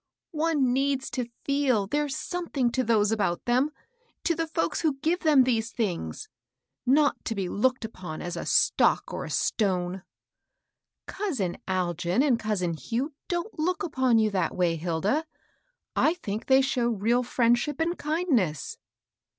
"One 0.31 0.73
needs 0.73 1.11
to 1.11 1.29
feel 1.45 1.85
they're 1.85 2.09
something 2.09 2.71
to 2.71 2.83
those 2.83 3.11
about 3.11 3.45
them,— 3.45 3.69
to 4.23 4.33
the 4.33 4.47
folks 4.47 4.81
who 4.81 4.95
give 4.95 5.19
them 5.19 5.43
these 5.43 5.69
things; 5.71 6.27
not 6.87 7.23
to 7.25 7.35
be 7.35 7.47
looked 7.47 7.85
upon 7.85 8.19
as 8.19 8.35
a 8.35 8.41
stoc^ 8.41 9.13
or 9.13 9.25
a 9.25 9.29
stone." 9.29 9.97
^^ 9.97 10.01
Cousin 11.05 11.55
Algin 11.67 12.25
and 12.27 12.39
cousin 12.39 12.73
Hugh 12.73 13.13
don't 13.27 13.59
look 13.59 13.83
upon 13.83 14.17
you 14.17 14.31
that 14.31 14.55
way, 14.55 14.75
Hilda; 14.75 15.23
I 15.95 16.15
think 16.15 16.47
they 16.47 16.61
show 16.61 16.89
real 16.89 17.21
friendship 17.21 17.79
and 17.79 17.95
kindness." 17.95 18.79